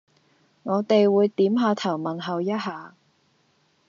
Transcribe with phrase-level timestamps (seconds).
[0.63, 2.95] 我哋會點吓頭問候一吓